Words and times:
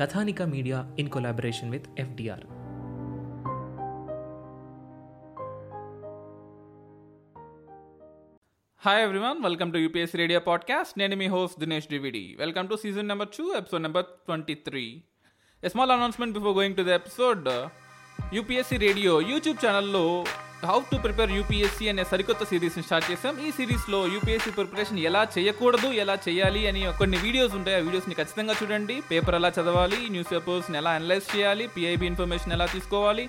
Kathanika 0.00 0.42
media 0.42 0.96
in 0.98 1.08
collaboration 1.08 1.70
with 1.70 1.86
FDR. 1.98 2.44
Hi 8.82 9.02
everyone 9.02 9.42
welcome 9.42 9.72
to 9.72 9.78
UPS 9.78 10.14
radio 10.16 10.40
podcast 10.40 10.98
నేను 10.98 11.16
మీ 11.16 11.26
host 11.26 11.60
Dinesh 11.60 11.88
DVD 11.88 12.36
welcome 12.38 12.68
to 12.68 12.74
season 12.74 13.08
number 13.08 13.28
two 13.28 13.54
episode 13.54 13.82
number 13.82 14.04
twenty 14.04 14.54
three 14.54 15.02
small 15.66 15.90
announcement 15.90 16.38
before 16.38 16.56
going 16.56 16.76
to 16.76 16.82
the 16.82 16.88
episode 16.88 17.48
UPSC 18.34 18.76
radio 18.76 19.20
YouTube 19.22 19.66
ఛానల్లో 19.66 20.24
how 20.66 20.76
to 20.90 20.96
prepare 21.02 21.32
UPSC 21.36 21.84
అనే 21.90 22.04
సరికొత్త 22.10 22.44
సిరీస్ని 22.50 22.82
start 22.86 23.08
చేసాం 23.10 23.34
ఈ 23.46 23.48
సిరీస్లో 23.58 23.98
UPSC 24.14 24.50
preparation 24.56 24.98
ఎలా 25.08 25.20
చేయకూడదు 25.34 25.88
ఎలా 26.02 26.14
చేయాలి 26.24 26.62
అని 26.70 26.80
కొన్ని 27.00 27.18
వీడియోస్ 27.24 27.54
ఉంటాయి. 27.58 27.76
ఆ 27.76 27.82
వీడియోస్ని 27.86 28.16
ఖచ్చితంగా 28.20 28.54
చూడండి. 28.62 28.96
పేపర్ 29.10 29.36
ఎలా 29.38 29.50
చదవాలి 29.58 30.00
న్యూస్ 30.14 30.32
పేపర్స్ని 30.32 30.78
ఎలా 30.80 30.92
అనలైజ్ 30.98 31.28
చేయాలి 31.34 31.66
పిఐబి 31.76 32.06
ఇన్ఫర్మేషన్ 32.06 32.54
ఎలా 32.56 32.66
తీసుకోవాలి 32.74 33.26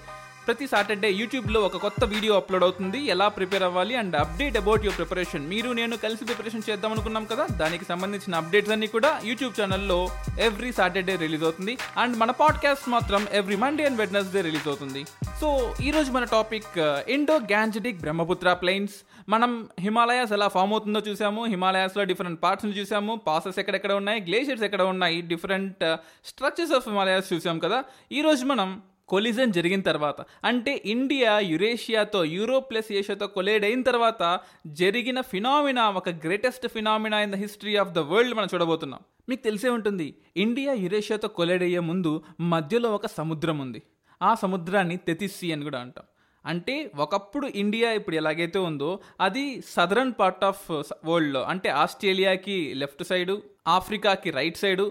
ప్రతి 0.50 0.67
సాటర్డే 0.67 1.11
యూట్యూబ్లో 1.11 1.61
ఒక 1.61 1.78
కొత్త 1.78 2.05
వీడియో 2.05 2.36
అప్లోడ్ 2.36 2.64
అవుతుంది. 2.64 3.00
ఎలా 3.00 3.28
ప్రిపేర్ 3.28 3.64
అవ్వాలి 3.64 3.95
and 3.95 4.16
update 4.16 4.58
about 4.58 4.86
your 4.86 4.97
preparation. 4.97 5.47
మీరు 5.47 5.72
నేను 5.72 5.97
కలిసి 5.97 6.25
ప్రిపరేషన్ 6.25 6.61
చేద్దాం 6.69 6.92
అనుకున్నాం 6.92 7.25
కదా? 7.25 7.47
దానికి 7.52 7.86
సంబంధించిన 7.86 8.36
అప్డేట్స్ 8.36 8.72
అన్ని 8.72 8.88
కూడా 8.88 9.22
యూట్యూబ్ 9.23 9.61
ఛానల్లో 9.61 10.09
ఎవ్రీ 10.39 10.72
సాటర్డే 10.72 11.16
రిలీజ్ 11.16 11.44
అవుతుంది. 11.44 11.77
అండ్ 11.97 12.17
మన 12.17 12.31
పాడ్కాస్ట్ 12.31 12.89
మాత్రం 12.89 13.27
every 13.31 13.55
Monday 13.55 13.86
and 13.86 13.97
Wednesday 13.97 14.42
release 14.42 14.67
అవుతుంది. 14.67 15.05
సో 15.42 15.75
ఈరోజు 15.81 16.11
మన 16.11 16.23
topic 16.23 16.80
uh, 16.80 17.09
Indo 17.09 17.36
Gangetic 17.36 18.02
Brahmaputra 18.02 18.53
plains. 18.53 18.94
మనం 19.30 19.70
హిమాలయాస్ 19.80 20.31
ఎలా 20.31 20.47
ఫామ్ 20.47 20.72
అవుతుందో 20.72 21.00
చూసాము. 21.00 21.45
హిమాలయాస్లో 21.45 22.03
డిఫరెంట్ 22.03 22.44
పార్ట్స్ని 22.44 22.72
చూసాము. 22.72 23.16
పాసెస్ 23.16 23.59
ఎక్కడెక్కడ 23.59 23.92
ఉన్నాయి? 23.92 24.22
గ్లేషియర్స్ 24.22 24.64
ఎక్కడ 24.64 24.81
ఉన్నాయి? 24.81 25.22
డిఫరెంట్ 25.22 25.95
స్ట్రక్చర్స్ 26.25 26.73
ఆఫ్ 26.73 26.89
హిమాలయాస్ 26.89 27.33
చూసాం 27.33 27.59
కదా. 27.59 27.83
ఈరోజు 28.11 28.45
మనం 28.45 28.81
కొలిజన్ 29.09 29.53
జరిగిన 29.53 29.81
తర్వాత 29.81 30.19
అంటే 30.45 30.73
ఇండియా 30.85 31.33
యురేషియాతో 31.52 32.19
యూరోప్ 32.35 32.67
ప్లస్ 32.71 32.89
ఏషియాతో 32.91 33.27
కొలేడ్ 33.27 33.65
అయిన 33.65 33.81
తర్వాత 33.81 34.23
జరిగిన 34.67 35.21
ఫినామినా 35.21 35.86
ఒక 35.89 36.09
greatest 36.25 36.67
phenomena 36.67 37.19
in 37.21 37.31
the 37.31 37.39
history 37.43 37.75
of 37.75 37.92
the 37.92 37.99
world 38.11 38.36
మనం 38.36 38.49
చూడబోతున్నాం. 38.53 39.02
మీకు 39.30 39.43
తెలిసే 39.43 39.69
ఉంటుంది 39.69 40.08
ఇండియా 40.37 40.73
యురేషియాతో 40.86 41.27
కొలేడ్ 41.39 41.64
అయ్యే 41.64 41.80
ముందు 41.80 42.14
మధ్యలో 42.53 42.92
ఒక 42.95 43.08
సముద్రం 43.17 43.59
ఉంది. 43.59 43.81
ఆ 44.21 44.31
సముద్రాన్ని 44.36 44.98
తెతిస్సి 45.08 45.49
అని 45.53 45.64
కూడా 45.64 45.80
అంటాం. 45.80 46.08
అంటే 46.45 46.75
ఒకప్పుడు 46.95 47.48
ఇండియా 47.61 47.89
ఇప్పుడు 47.92 48.15
ఎలాగైతే 48.15 48.59
ఉందో 48.59 48.99
అది 49.21 49.43
సదరన్ 49.67 50.14
పార్ట్ 50.19 50.43
ఆఫ్ 50.43 50.65
వరల్డ్లో 51.05 51.42
అంటే 51.43 51.69
ఆస్ట్రేలియాకి 51.81 52.58
లెఫ్ట్ 52.81 53.03
సైడు 53.03 53.36
ఆఫ్రికాకి 53.67 54.30
రైట్ 54.30 54.58
సైడు 54.58 54.86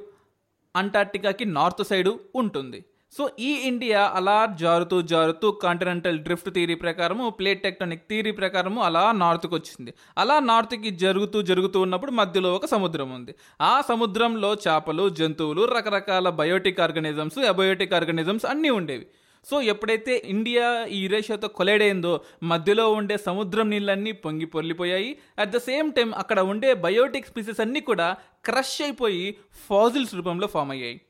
అంటార్టికాకి 0.77 1.45
నార్త్ 1.45 1.85
సైడు 1.85 2.13
ఉంటుంది. 2.35 2.81
సో 3.13 3.31
ఈ 3.41 3.51
ఇండియా 3.69 4.01
అలా 4.15 4.49
జారుతూ 4.61 5.03
జారుతూ 5.03 5.51
కాంటినెంటల్ 5.51 6.19
డ్రిఫ్ట్ 6.19 6.51
థియరీ 6.55 6.75
ప్రకారము 6.75 7.31
ప్లేట్ 7.31 7.63
టెక్టానిక్ 7.63 8.03
థియరీ 8.11 8.31
ప్రకారము 8.31 8.81
అలా 8.83 9.13
నార్త్కి 9.13 9.55
వచ్చింది 9.55 9.95
అలా 10.19 10.41
నార్త్కి 10.41 10.91
జరుగుతూ 10.91 11.43
జరుగుతూ 11.43 11.81
ఉన్నప్పుడు 11.81 12.11
మధ్యలో 12.11 12.55
ఒక 12.55 12.67
సముద్రం 12.67 13.15
ఉంది. 13.15 13.35
ఆ 13.61 13.81
సముద్రంలో 13.81 14.55
చేపలు 14.55 15.09
జంతువులు 15.09 15.65
రకరకాల 15.65 16.29
బయోటిక్ 16.29 16.81
ఆర్గనిజమ్స్ 16.81 17.39
అబయోటిక్ 17.39 17.95
ఆర్గనిజమ్స్ 17.95 18.47
అన్నీ 18.47 18.71
ఉండేవి. 18.71 19.07
సో 19.47 19.63
ఎప్పుడైతే 19.63 20.23
ఇండియా 20.27 20.87
ఈ 20.87 21.03
యురేషియాతో 21.03 21.49
కొలైడ్ 21.49 21.83
అయిందో 21.83 22.21
మధ్యలో 22.43 22.93
ఉండే 22.93 23.17
సముద్రం 23.17 23.71
నీళ్ళన్నీ 23.71 24.13
పొంగి 24.13 24.47
పొర్లిపోయాయి. 24.47 25.19
అట్ 25.39 25.51
ద 25.51 25.57
సేమ్ 25.57 25.93
టైం 25.93 26.15
అక్కడ 26.15 26.41
ఉండే 26.41 26.75
బయోటిక్ 26.75 27.27
స్పీసెస్ 27.27 27.61
అన్నీ 27.61 27.81
కూడా 27.81 28.17
క్రష్ 28.45 28.83
అయిపోయి 28.83 29.37
ఫాజిల్స్ 29.69 30.15
రూపంలో 30.15 30.47
ఫామ్ 30.47 30.71
అయ్యాయి. 30.71 31.01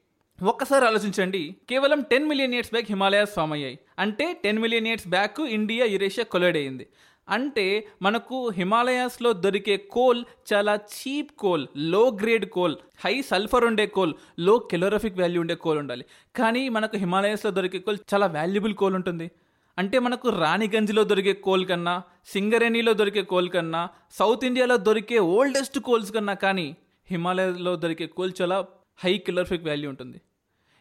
ఒక్కసారి 0.43 0.84
ఆలోచించండి. 0.87 1.56
కేవలం 1.69 2.00
ten 2.03 2.28
million 2.28 2.54
years 2.54 2.71
back 2.71 2.87
Himalayas 2.88 3.31
form 3.31 3.53
అయ్యాయి. 3.53 3.78
అంటే 3.99 4.41
ten 4.44 4.59
million 4.59 4.87
years 4.87 5.09
back 5.09 5.41
India 5.41 5.84
Eurasia 5.84 6.25
collide 6.25 6.56
అయింది 6.56 6.87
అంటే 7.28 7.88
మనకు 8.03 8.48
హిమాలయాస్లో 8.48 9.32
దొరికే 9.32 9.77
కోల్ 9.77 10.25
చాలా 10.53 10.75
చీప్ 10.75 11.32
కోల్లో 11.32 12.09
గ్రేడ్ 12.22 12.47
కోల్ 12.47 12.77
హై 13.04 13.22
సల్ఫర్ 13.22 13.65
ఉండే 13.65 13.87
కోల్లో 13.87 14.59
కెలోరఫిక్ 14.59 15.19
వాల్యూ 15.21 15.41
ఉండే 15.41 15.54
కోల్ 15.54 15.78
ఉండాలి. 15.78 16.04
కానీ 16.37 16.69
మనకు 16.69 16.97
హిమాలయాస్లో 16.97 17.50
దొరికే 17.50 17.78
కోల్ 17.78 17.98
చాలా 18.15 18.27
వాల్యుబుల్ 18.27 18.75
కోల్ 18.75 18.94
ఉంటుంది. 18.94 19.31
అంటే 19.78 19.98
మనకు 19.98 20.28
రాణిగంజ్లో 20.28 21.04
దొరికే 21.04 21.32
కోల్ 21.32 21.66
కన్నా 21.66 22.03
సింగరేణిలో 22.28 22.93
దొరికే 22.93 23.22
కోల్ 23.22 23.48
కన్నా 23.48 23.88
సౌత్ 24.12 24.44
ఇండియాలో 24.44 24.77
దొరికే 24.77 25.19
ఓల్డెస్ట్ 25.19 25.78
కోల్స్ 25.78 26.12
కన్నా 26.12 26.34
కానీ 26.34 26.77
హిమాలయాలో 27.10 27.77
దొరికే 27.77 28.06
కోల్ 28.06 28.32
చాలా 28.43 28.66
హై 29.04 29.19
కిలోరఫిక్ 29.19 29.66
వాల్యూ 29.66 29.88
ఉంటుంది. 29.91 30.21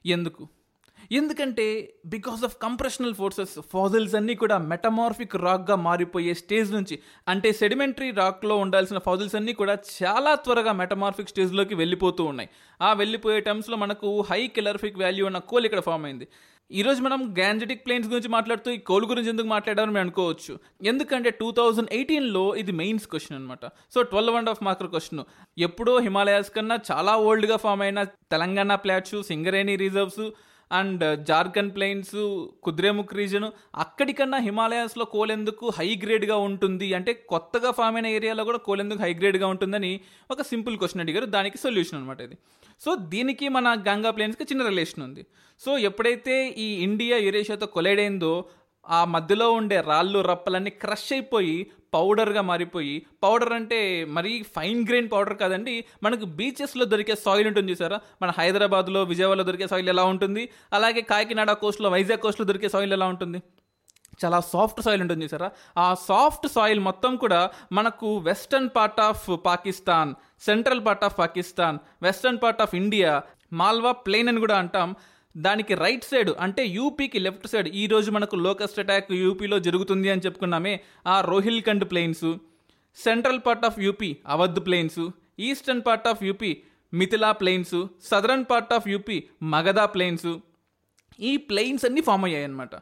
ఎందుకు? 0.08 0.48
ఎందుకంటే 1.12 1.66
because 2.06 2.44
of 2.44 2.56
compressional 2.62 3.14
forces 3.14 3.54
fossils 3.74 4.16
అన్నీ 4.16 4.36
కూడా 4.36 4.58
మెటమార్ఫిక్ 4.58 5.36
రాక్గా 5.36 5.76
మారిపోయే 5.76 6.34
స్టేజ్ 6.34 6.74
నుంచి 6.74 7.00
అంటే 7.28 7.52
సెడిమెంటరీ 7.54 8.12
రాక్లో 8.12 8.58
ఉండాల్సిన 8.58 8.98
ఫాజిల్స్ 8.98 9.36
అన్నీ 9.36 9.54
కూడా 9.54 9.78
చాలా 10.04 10.36
త్వరగా 10.36 10.72
మెటమార్ఫిక్ 10.72 11.30
స్టేజ్లోకి 11.30 11.76
వెళ్ళిపోతూ 11.76 12.24
ఉన్నాయి. 12.24 12.50
ఆ 12.82 12.94
వెళ్ళిపోయే 12.94 13.40
టైమ్స్లో 13.40 13.78
మనకు 13.78 14.22
హై 14.22 14.48
కిలర్ఫిక్ 14.48 15.00
వాల్యూ 15.00 15.26
ఉన్న 15.26 15.38
కోల్ 15.38 15.66
ఇక్కడ 15.66 15.80
ఫామ్ 15.80 16.06
అయింది. 16.06 16.28
ఈరోజు 16.72 17.02
మనం 17.02 17.20
గ్యాంజెటిక్ 17.38 17.84
ప్లేన్స్ 17.86 18.08
గురించి 18.10 18.30
మాట్లాడుతూ 18.30 18.72
ఈ 18.72 18.78
కోల్ 18.78 19.06
గురించి 19.06 19.30
ఎందుకు 19.30 19.48
మాట్లాడారని 19.48 19.94
మేము 19.94 20.04
అనుకోవచ్చు. 20.06 20.54
ఎందుకంటే 20.84 21.30
టూ 21.30 21.48
థౌజండ్ 21.52 21.94
ఎయిటీన్లో 21.98 22.56
ఇది 22.56 22.72
మెయిన్స్ 22.72 23.06
క్వశ్చన్ 23.08 23.38
అనమాట 23.38 23.66
so 23.94 24.02
twelve 24.02 24.36
and 24.36 24.50
half 24.50 24.64
marker 24.64 24.90
question. 24.96 25.24
ఎప్పుడో 25.68 25.94
హిమాలయాస్ 26.08 26.52
కన్నా 26.56 26.78
చాలా 26.92 27.14
ఓల్డ్గా 27.28 27.58
ఫామ్ 27.58 27.82
అయిన 27.82 28.04
Telangana 28.04 28.76
plots 28.76 29.16
Singareni 29.30 29.76
reserves 29.76 30.26
and 30.72 31.26
Jharkhand 31.26 31.76
plains 31.76 32.46
Kudremukh 32.64 33.14
region 33.14 33.46
అక్కడికన్నా 33.76 34.38
హిమాలయాస్లో 34.38 35.06
కోలెందుకు 35.06 35.72
హై 35.78 36.00
గ్రేడ్గా 36.04 36.38
ఉంటుంది. 36.38 36.94
అంటే 36.94 37.14
కొత్తగా 37.14 37.72
ఫామ్ 37.72 37.96
అయిన 37.96 38.08
ఏరియాలో 38.08 38.44
కూడా 38.44 38.58
కోలెందుకు 38.58 39.00
హై 39.00 39.14
గ్రేడ్గా 39.14 39.48
ఉంటుందని 39.48 40.00
ఒక 40.32 40.42
సింపుల్ 40.42 40.78
క్వశ్చన్ 40.78 41.02
అడిగారు. 41.02 41.26
దానికి 41.26 41.58
సొల్యూషన్ 41.58 42.00
అనమాట 42.00 42.22
ఇది. 42.22 42.38
సో 42.86 42.96
దీనికి 42.96 43.50
మన 43.50 43.84
గంగా 43.90 44.12
ప్లేన్స్కి 44.12 44.44
చిన్న 44.44 44.68
రిలేషన్ 44.68 45.04
ఉంది. 45.04 45.26
సో 45.60 45.78
ఎప్పుడైతే 45.78 46.50
ఈ 46.50 46.84
ఇండియా 46.84 47.18
యురేషియాతో 47.18 47.66
కొలైడ్ 47.66 48.00
అయిందో 48.00 48.46
ఆ 48.90 49.06
మధ్యలో 49.06 49.52
ఉండే 49.52 49.82
రాళ్ళు 49.82 50.20
రప్పలన్నీ 50.20 50.70
క్రష్ 50.70 51.14
అయిపోయి 51.14 51.72
పౌడర్గా 51.94 52.42
మారిపోయి 52.42 53.06
పౌడర్ 53.24 53.54
అంటే 53.54 54.06
మరీ 54.06 54.44
ఫైన్ 54.56 54.88
గ్రెయిన్ 54.88 55.10
పౌడర్ 55.12 55.38
కాదండి 55.38 55.86
మనకు 56.04 56.26
బీచెస్లో 56.26 56.86
దొరికే 56.86 57.16
సాయిల్ 57.16 57.48
ఉంటుంది 57.48 57.72
చూసారా? 57.72 58.00
మన 58.22 58.30
హైదరాబాద్లో 58.30 59.04
విజయవాడలో 59.04 59.44
దొరికే 59.44 59.68
సాయిల్ 59.68 59.90
ఎలా 59.90 60.04
ఉంటుంది? 60.04 60.50
అలాగే 60.74 61.02
కాకినాడ 61.02 61.52
కోస్ట్లో 61.52 61.90
వైజాగ్ 61.90 62.20
కోస్ట్లో 62.20 62.46
దొరికే 62.46 62.70
సాయిల్ 62.70 62.94
ఎలా 62.94 63.08
ఉంటుంది? 63.08 63.42
చాలా 64.26 64.40
సాఫ్ట్ 64.40 64.82
సాయిల్ 64.82 65.02
ఉంటుంది 65.02 65.26
చూసారా? 65.26 65.52
ఆ 65.78 65.94
సాఫ్ట్ 65.94 66.48
సాయిల్ 66.48 66.80
మొత్తం 66.80 67.16
కూడా 67.16 67.50
మనకు 67.72 68.18
western 68.18 68.70
part 68.76 69.00
of 69.00 69.30
Pakistan 69.46 70.14
central 70.40 70.86
part 70.86 71.04
of 71.04 71.18
Pakistan 71.18 71.80
western 72.02 72.40
part 72.44 72.62
of 72.62 72.76
India 72.76 73.22
Malwa 73.54 73.92
plain 73.92 74.30
అని 74.30 74.40
కూడా 74.40 74.58
అంటాం. 74.58 74.96
దానికి 75.38 75.74
రైట్ 75.76 76.06
సైడ్ 76.10 76.30
అంటే 76.40 76.64
యూపీకి 76.76 77.20
లెఫ్ట్ 77.20 77.48
సైడ్ 77.48 77.68
ఈ 77.76 77.84
రోజు 77.88 78.10
మనకు 78.12 78.36
లోకస్ట్ 78.46 78.80
అటాక్ 78.80 79.12
యూపీలో 79.18 79.58
జరుగుతుంది 79.60 80.08
అని 80.10 80.24
చెప్పుకున్నామే 80.26 80.74
ఆ 81.08 81.16
Rohilkhand 81.22 81.86
plains 81.92 82.28
central 82.98 83.42
part 83.46 83.66
of 83.66 83.78
UP 83.80 84.10
Awadh 84.36 84.60
plains 84.68 85.02
eastern 85.48 85.84
part 85.88 86.08
of 86.08 86.24
UP 86.24 86.52
Mithila 86.94 87.32
plains 87.42 87.76
southern 88.10 88.46
part 88.46 88.74
of 88.74 88.88
UP 88.88 89.18
Magadha 89.54 89.86
plains 89.96 90.30
ఈ 91.20 91.34
ప్లెయిన్స్ 91.50 91.86
అన్నీ 91.86 92.02
ఫామ్ 92.02 92.26
అయ్యాయి 92.26 92.46
అనమాట 92.48 92.74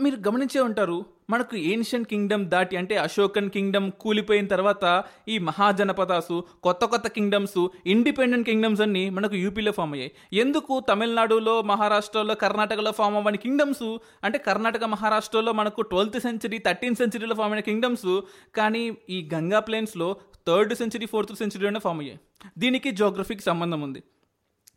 మీరు 0.00 0.16
గమనించే 0.28 0.60
ఉంటారు 0.60 1.06
మనకు 1.30 1.56
ఏన్షియంట్ 1.56 2.08
కింగ్డమ్ 2.08 2.44
దాటి 2.46 2.76
అంటే 2.76 2.96
అశోకన్ 2.96 3.50
కింగ్డమ్ 3.50 3.90
కూలిపోయిన 3.92 4.46
తర్వాత 4.46 5.04
ఈ 5.28 5.38
మహాజనపదాసు 5.38 6.44
కొత్త 6.62 6.84
కొత్త 6.84 7.08
కింగ్డమ్స్ 7.08 7.68
ఇండిపెండెంట్ 7.86 8.48
కింగ్డమ్స్ 8.48 8.80
అన్ని 8.80 9.10
మనకు 9.10 9.34
యూపీలో 9.34 9.72
ఫామ్ 9.72 9.92
అయ్యాయి. 9.92 10.12
ఎందుకు 10.34 10.80
తమిళనాడులో 10.88 11.62
మహారాష్ట్రలో 11.62 12.34
కర్ణాటకలో 12.34 12.92
ఫామ్ 12.92 13.16
అవ్వని 13.16 13.38
కింగ్డమ్స్? 13.38 13.98
అంటే 14.24 14.38
కర్ణాటక 14.38 14.84
మహారాష్ట్రలో 14.84 15.52
మనకు 15.52 15.82
ట్వెల్త్ 15.82 16.20
సెంచరీ 16.20 16.58
థర్టీన్త్ 16.58 16.98
సెంచరీలో 16.98 17.34
ఫామ్ 17.34 17.52
అయిన 17.52 17.64
కింగ్డమ్స్ 17.64 18.20
కానీ 18.56 18.96
ఈ 19.10 19.28
గంగా 19.34 19.60
ప్లేన్స్లో 19.60 20.16
థర్డ్ 20.48 20.74
సెంచరీ 20.74 21.06
ఫోర్త్ 21.06 21.34
సెంచరీలోనే 21.34 21.78
ఫామ్ 21.78 22.00
అయ్యాయి. 22.00 22.20
దీనికి 22.58 22.90
జోగ్రఫీకి 22.90 23.42
సంబంధం 23.42 23.80
ఉంది. 23.80 24.02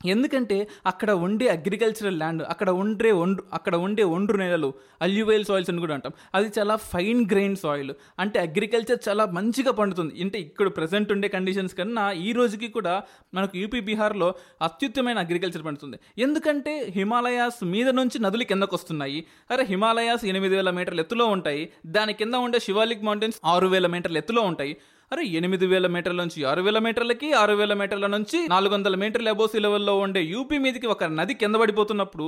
ఎందుకంటే 0.06 0.68
అక్కడ 0.86 1.12
ఉండే 1.12 1.48
అగ్రికల్చరల్ 1.48 2.18
ల్యాండ్ 2.18 2.44
అక్కడ 2.44 2.70
ఉండే 2.70 3.12
ఒండ్రు 3.12 3.44
అక్కడ 3.54 3.76
ఉండే 3.76 4.04
ఒండ్రు 4.04 4.38
నేలలు 4.38 4.74
అల్యూవైల్ 5.02 5.46
సాయిల్స్ 5.46 5.70
అని 5.70 5.80
కూడా 5.80 5.94
అంటాం. 5.94 6.12
అది 6.36 6.52
చాలా 6.60 6.76
ఫైన్ 6.76 7.26
గ్రెయిన్ 7.32 7.56
సాయిల్ 7.56 7.92
అంటే 8.20 8.40
అగ్రికల్చర్ 8.40 9.10
చాలా 9.10 9.26
మంచిగా 9.26 9.72
పండుతుంది. 9.72 10.24
అంటే 10.24 10.40
ఇక్కడ 10.40 10.68
ప్రజెంట్ 10.68 11.12
ఉండే 11.12 11.28
కండిషన్స్ 11.28 11.76
కన్నా 11.76 12.12
ఈ 12.12 12.32
రోజుకి 12.32 12.68
కూడా 12.68 13.04
మనకు 13.34 13.58
యూపీ 13.58 13.80
బీహార్లో 13.80 14.34
అత్యుత్తమైన 14.62 15.18
అగ్రికల్చర్ 15.18 15.66
పండుతుంది. 15.66 16.00
ఎందుకంటే 16.18 16.86
హిమాలయాస్ 16.90 17.64
మీద 17.64 17.90
నుంచి 17.90 18.20
నదులు 18.20 18.44
కిందకు 18.44 18.76
వస్తున్నాయి. 18.76 19.26
అరే 19.52 19.64
హిమాలయాస్ 19.64 20.26
ఎనిమిది 20.26 20.56
వేల 20.56 20.70
మీటర్ల 20.70 21.00
ఎత్తులో 21.00 21.26
ఉంటాయి. 21.26 21.70
దాని 21.86 22.14
కింద 22.14 22.34
ఉండే 22.34 22.60
శివాలిక్ 22.60 23.04
మౌంటైన్స్ 23.04 23.40
ఆరు 23.46 23.68
వేల 23.68 23.88
మీటర్ల 23.88 24.18
ఎత్తులో 24.18 24.42
ఉంటాయి. 24.42 24.78
అరే 25.12 25.24
ఎనిమిది 25.38 25.66
వేల 25.66 25.88
మీటర్ల 25.88 26.18
నుంచి 26.22 26.44
ఆరు 26.46 26.62
వేల 26.62 26.80
మీటర్లకి 26.80 27.34
ఆరు 27.34 27.54
వేల 27.54 27.74
మీటర్ల 27.74 28.08
నుంచి 28.08 28.38
నాలుగు 28.48 28.74
వందల 28.74 28.96
మీటర్ల 28.96 29.30
అబోసి 29.30 29.60
లెవెల్లో 29.60 29.98
ఉండే 29.98 30.22
యూపీ 30.24 30.58
మీదకి 30.58 30.88
ఒక 30.88 31.04
నది 31.18 31.34
కింద 31.34 31.56
పడిపోతున్నప్పుడు 31.56 32.28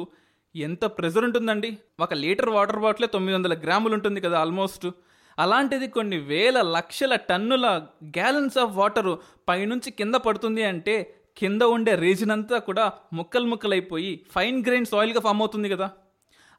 ఎంత 0.56 0.86
ప్రెజర్ 0.98 1.26
ఉంటుందండి? 1.26 1.70
ఒక 2.00 2.14
లీటర్ 2.14 2.50
వాటర్ 2.50 2.80
బాటిలే 2.80 3.08
తొమ్మిది 3.08 3.36
వందల 3.36 3.54
గ్రాములు 3.54 3.94
ఉంటుంది 3.94 4.22
కదా 4.22 4.38
ఆల్మోస్ట్. 4.40 4.88
అలాంటిది 5.38 5.88
కొన్ని 5.88 6.18
వేల 6.32 6.62
లక్షల 6.76 7.16
టన్నుల 7.30 7.68
గ్యాలన్స్ 8.18 8.58
ఆఫ్ 8.58 8.76
వాటర్ 8.76 9.12
పైనుంచి 9.50 9.92
కింద 9.92 10.16
పడుతుంది 10.16 10.64
అంటే 10.64 10.96
కింద 11.38 11.62
ఉండే 11.76 11.96
రీజన్ 11.96 12.32
అంతా 12.32 12.60
కూడా 12.60 12.86
ముక్కలు 13.14 13.46
ముక్కలైపోయి 13.46 14.14
ఫైన్ 14.36 14.60
గ్రెయిన్ 14.68 14.86
సాయిల్గా 14.86 15.20
ఫామ్ 15.20 15.42
అవుతుంది 15.42 15.70
కదా. 15.70 15.88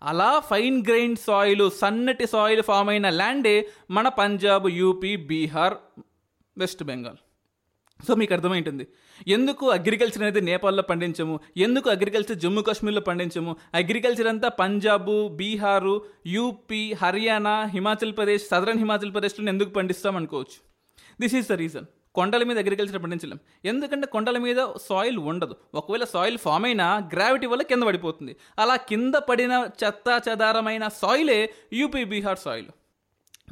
అలా 0.02 0.40
ఫైన్ 0.40 0.78
గ్రెయిన్ 0.88 1.16
సాయిల్ 1.16 1.70
సన్నటి 1.80 2.26
సాయిల్ 2.26 2.62
ఫామ్ 2.62 2.88
అయిన 2.88 3.08
ల్యాండే 3.10 3.54
మన 3.90 4.08
Punjab 4.18 4.66
UP 4.70 5.16
Bihar 5.28 5.76
west 6.58 6.84
Bengal. 6.84 7.16
So 8.08 8.14
మీకు 8.14 8.34
అర్థమైంటుంది. 8.34 8.86
ఎందుకు 9.28 9.70
అగ్రికల్చర్ 9.70 10.22
అనేది 10.22 10.40
నేపాల్లో 10.40 10.82
పండించము? 10.82 11.40
ఎందుకు 11.56 11.90
అగ్రికల్చర్ 11.90 12.38
జమ్మూ 12.38 12.62
కాశ్మీర్లో 12.62 13.00
పండించము? 13.00 13.56
అగ్రికల్చర్ 13.74 14.26
అంతా 14.26 14.48
పంజాబు 14.48 15.28
బీహారు 15.28 16.04
యూపీ 16.26 16.92
హర్యానా 16.92 17.64
హిమాచల్ 17.64 18.16
ప్రదేశ్ 18.16 18.48
సదరన్ 18.48 18.78
హిమాచల్ 18.78 19.12
ప్రదేశ్లో 19.12 19.48
ఎందుకు 19.48 19.70
పండిస్తాం 19.70 20.16
అనుకోవచ్చు. 20.16 20.58
దిస్ 21.20 21.34
ఈజ్ 21.34 21.48
ద 21.48 21.52
రీజన్ 21.52 21.84
కొండల 22.14 22.44
మీద 22.44 22.58
అగ్రికల్చర్ 22.58 23.02
పండించలేం. 23.02 23.38
ఎందుకంటే 23.64 24.06
కొండల 24.06 24.38
మీద 24.38 24.66
సాయిల్ 24.88 25.18
ఉండదు. 25.18 25.56
ఒకవేళ 25.74 26.04
సాయిల్ 26.04 26.38
ఫామ్ 26.38 26.64
అయినా 26.64 27.10
గ్రావిటీ 27.12 27.46
వల్ల 27.46 27.62
కింద 27.62 27.82
పడిపోతుంది. 27.82 28.36
అలా 28.58 28.76
కింద 28.76 29.14
పడిన 29.14 29.68
చెత్త 29.84 30.22
చెదారమైన 30.28 30.88
సాయిలే 30.88 31.54
యూపీ 31.72 32.04
బీహార్ 32.04 32.38
సాయిల్ 32.38 32.66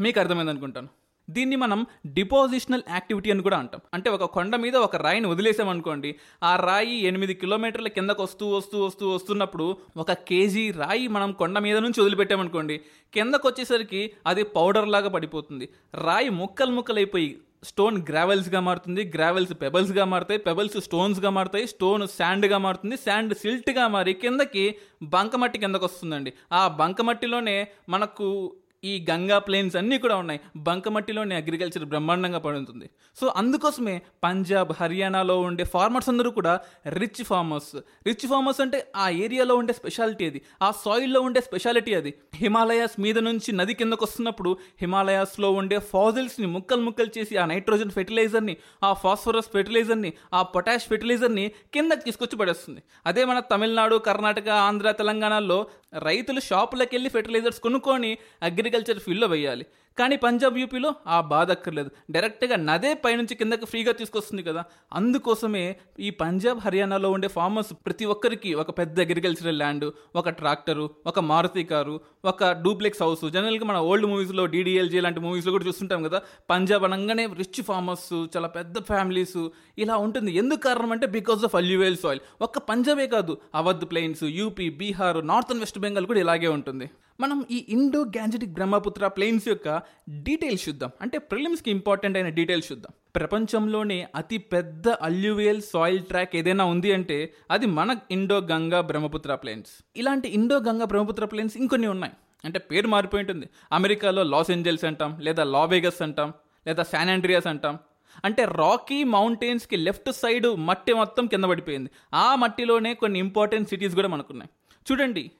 మీకు 0.00 0.20
అర్థమైంది 0.20 0.50
అనుకుంటాను 0.50 0.88
దీన్ని 1.30 1.56
మనం 1.56 1.86
డిపోజిషనల్ 2.06 2.82
యాక్టివిటీ 2.90 3.30
అని 3.30 3.42
కూడా 3.42 3.58
అంటాం. 3.58 3.80
అంటే 3.94 4.10
ఒక 4.10 4.24
కొండ 4.24 4.56
మీద 4.56 4.76
ఒక 4.76 4.96
రాయిని 4.96 5.28
వదిలేసామనుకోండి 5.28 6.14
ఆ 6.42 6.56
రాయి 6.56 6.98
ఎనిమిది 7.00 7.34
కిలోమీటర్ల 7.34 7.88
కిందకు 7.88 8.22
వస్తూ 8.22 8.56
వస్తూ 8.56 8.84
వస్తూ 8.86 9.10
వస్తున్నప్పుడు 9.10 9.76
ఒక 9.96 10.12
కేజీ 10.12 10.70
రాయి 10.70 11.08
మనం 11.08 11.32
కొండ 11.32 11.58
మీద 11.58 11.76
నుంచి 11.76 12.00
వదిలిపెట్టామనుకోండి 12.00 12.80
కిందకు 13.12 13.48
వచ్చేసరికి 13.48 14.12
అది 14.26 14.42
పౌడర్ 14.42 14.88
లాగా 14.88 15.08
పడిపోతుంది. 15.08 15.68
రాయి 15.94 16.28
ముక్కలు 16.28 16.70
ముక్కలైపోయి 16.70 17.38
స్టోన్ 17.64 17.98
గ్రావెల్స్గా 18.10 18.60
మారుతుంది 18.60 19.12
గ్రావెల్స్ 19.14 19.52
పెబల్స్గా 19.62 20.04
మారుతాయి 20.04 20.38
పెబల్స్ 20.38 20.80
స్టోన్స్గా 20.80 21.30
మారుతాయి 21.30 21.66
స్టోన్ 21.66 22.08
శాండ్గా 22.08 22.58
మారుతుంది 22.58 22.96
శాండ్ 22.96 23.34
సిల్ట్గా 23.34 23.88
మారి 23.88 24.14
కిందకి 24.14 24.74
బంకమట్టి 25.02 25.58
కిందకు 25.58 25.84
వస్తుందండి. 25.84 26.32
ఆ 26.52 26.68
బంకమట్టిలోనే 26.68 27.68
మనకు 27.88 28.52
ఈ 28.84 29.06
గంగా 29.10 29.38
ప్లేన్స్ 29.38 29.76
అన్నీ 29.76 29.98
కూడా 29.98 30.16
ఉన్నాయి. 30.16 30.40
బంకమట్టిలోని 30.56 31.34
అగ్రికల్చర్ 31.34 31.84
బ్రహ్మాండంగా 31.84 32.38
పడుతుంది. 32.38 32.90
సో 33.20 33.32
అందుకోసమే 33.36 34.02
పంజాబ్ 34.24 34.72
హర్యానాలో 34.80 35.40
ఉండే 35.40 35.64
ఫార్మర్స్ 35.64 36.08
అందరూ 36.08 36.30
కూడా 36.30 36.60
రిచ్ 36.88 37.24
ఫార్మర్స్ 37.24 37.76
రిచ్ 38.06 38.26
ఫార్మర్స్ 38.28 38.60
అంటే 38.60 38.86
ఆ 38.96 39.08
ఏరియాలో 39.08 39.56
ఉండే 39.56 39.72
స్పెషాలిటీ 39.72 40.26
అది. 40.26 40.42
ఆ 40.62 40.70
సాయిల్లో 40.70 41.20
ఉండే 41.20 41.40
స్పెషాలిటీ 41.40 41.94
అది. 41.94 42.14
హిమాలయాస్ 42.34 43.00
మీద 43.00 43.18
నుంచి 43.18 43.52
నది 43.52 43.74
కిందకు 43.74 44.04
వస్తున్నప్పుడు 44.04 44.56
హిమాలయాస్లో 44.80 45.50
ఉండే 45.52 45.78
ఫాజిల్స్ని 45.78 46.46
ముక్కలు 46.46 46.80
ముక్కలు 46.80 47.18
చేసి 47.18 47.36
ఆ 47.36 47.46
నైట్రోజన్ 47.46 47.90
ఫెర్టిలైజర్ని 47.90 48.56
ఆ 48.84 48.92
ఫాస్ఫరస్ 48.92 49.52
ఫెర్టిలైజర్ని 49.52 50.12
ఆ 50.34 50.42
పొటాష్ 50.42 50.88
ఫెర్టిలైజర్ని 50.88 51.48
కిందకి 51.74 52.00
తీసుకొచ్చి 52.00 52.36
పడేస్తుంది. 52.36 52.82
అదే 53.06 53.24
మన 53.24 53.38
తమిళనాడు 53.38 53.96
కర్ణాటక 53.96 54.48
ఆంధ్ర 54.48 54.90
తెలంగాణలో 54.90 55.66
రైతులు 55.98 56.40
షాపులకు 56.40 56.90
వెళ్ళి 56.92 57.10
ఫెర్టిలైజర్స్ 57.10 57.60
కొనుక్కొని 57.60 58.18
అగ్రి 58.42 58.71
అగ్రికల్చర్ 58.72 59.04
ఫీల్డ్లో 59.04 59.28
వేయాలి 59.28 59.66
కానీ 59.98 60.16
పంజాబ్ 60.16 60.58
యూపీలో 60.58 60.94
ఆ 61.06 61.20
బాధ 61.20 61.50
అక్కర్లేదు. 61.50 61.90
డైరెక్ట్గా 62.10 62.56
నదే 62.56 62.94
పైనుంచి 62.94 63.34
కిందకి 63.34 63.66
ఫ్రీగా 63.66 63.92
తీసుకొస్తుంది 63.92 64.42
కదా. 64.42 64.64
అందుకోసమే 64.92 65.76
ఈ 66.00 66.10
పంజాబ్ 66.10 66.60
హర్యానాలో 66.60 67.10
ఉండే 67.10 67.28
ఫార్మర్స్ 67.28 67.72
ప్రతి 67.86 68.04
ఒక్కరికి 68.04 68.54
ఒక 68.54 68.70
పెద్ద 68.78 69.00
అగ్రికల్చరల్ 69.00 69.58
ల్యాండ్ 69.58 69.90
ఒక 70.16 70.28
ట్రాక్టరు 70.28 70.90
ఒక 71.06 71.18
మారుతి 71.18 71.64
కారు 71.64 72.00
ఒక 72.24 72.52
డూప్లెక్స్ 72.52 73.02
హౌస్. 73.02 73.30
జనరల్గా 73.30 73.64
మన 73.64 73.76
ఓల్డ్ 73.76 74.06
మూవీస్లో 74.06 74.46
డీడీఎల్జీ 74.46 75.00
లాంటి 75.00 75.20
మూవీస్లో 75.20 75.52
కూడా 75.52 75.66
చూస్తుంటాం 75.66 76.02
కదా. 76.02 76.22
పంజాబ్ 76.50 76.84
అనగానే 76.84 77.26
రిచ్ 77.26 77.62
ఫార్మర్స్ 77.62 78.26
చాలా 78.36 78.48
పెద్ద 78.48 78.78
ఫ్యామిలీస్ 78.78 79.48
ఇలా 79.78 79.96
ఉంటుంది. 79.96 80.32
ఎందుకు 80.32 80.60
కారణం 80.60 80.92
అంటే 80.92 81.06
బికాస్ 81.18 81.44
ఆఫ్ 81.44 81.54
అల్యూవేల్ 81.54 81.96
సాయిల్. 81.96 82.20
ఒక్క 82.40 82.58
పంజాబే 82.58 83.06
కాదు 83.06 83.36
Awadh 83.54 83.84
plains 83.90 84.24
UP 84.24 84.70
Bihar 84.70 85.26
north 85.26 85.50
and 85.50 85.62
West 85.62 85.78
Bengal 85.78 86.06
కూడా 86.06 86.20
ఇలాగే 86.20 86.48
ఉంటుంది. 86.48 86.90
మనం 87.20 87.44
ఈ 87.50 87.66
ఇండో 87.68 88.00
గ్యాంజెటిక్ 88.00 88.52
బ్రహ్మపుత్ర 88.52 89.06
ప్లేన్స్ 89.06 89.48
యొక్క 89.48 89.82
డీటెయిల్స్ 90.22 90.68
చూద్దాం. 90.68 90.90
అంటే 91.00 91.18
ప్రిలిమ్స్కి 91.18 91.70
ఇంపార్టెంట్ 91.70 92.16
అయిన 92.18 92.28
డీటెయిల్స్ 92.28 92.72
చూద్దాం. 92.72 92.94
ప్రపంచంలోనే 93.16 94.08
అతి 94.16 94.38
పెద్ద 94.38 94.88
అల్యూవేల్ 94.88 95.62
సాయిల్ 95.62 96.02
ట్రాక్ 96.02 96.36
ఏదైనా 96.36 96.64
ఉంది 96.64 96.92
అంటే 96.92 97.34
అది 97.50 97.66
మన 97.66 97.96
ఇండో 98.10 98.38
గంగా 98.38 98.80
బ్రహ్మపుత్ర 98.80 99.34
ప్లేన్స్ 99.34 99.84
ఇలాంటి 99.96 100.28
ఇండో 100.28 100.56
గంగా 100.56 100.84
బ్రహ్మపుత్ర 100.84 101.24
ప్లేన్స్ 101.24 101.56
ఇంకొన్ని 101.56 101.86
ఉన్నాయి. 101.86 102.12
అంటే 102.44 102.58
పేరు 102.58 102.88
మారిపోయి 102.88 103.22
ఉంటుంది. 103.22 103.48
అమెరికాలో 103.72 104.22
లాస్ 104.22 104.50
ఏంజల్స్ 104.50 104.84
అంటాం 104.84 105.18
లేదా 105.20 105.44
లావేగస్ 105.44 106.02
అంటాం 106.02 106.32
లేదా 106.66 106.82
శాన్ 106.82 107.10
ఆండ్రియాస్ 107.10 107.46
అంటాం. 107.46 107.78
అంటే 108.24 108.44
రాకీ 108.44 109.04
మౌంటైన్స్కి 109.04 109.76
లెఫ్ట్ 109.76 110.12
సైడ్ 110.12 110.46
మట్టి 110.46 110.92
మొత్తం 110.92 111.26
కింద 111.26 111.44
పడిపోయింది. 111.44 111.90
ఆ 112.14 112.34
మట్టిలోనే 112.34 112.94
కొన్ని 112.94 113.18
ఇంపార్టెంట్ 113.18 113.68
సిటీస్ 113.68 113.94
కూడా 113.94 114.08
మనకున్నాయి. 114.08 114.50
చూడండి 114.92 115.30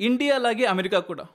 ఇండియా 0.00 0.38
లాగే 0.38 0.64
అమెరికా 0.64 0.98
కూడా. 1.00 1.26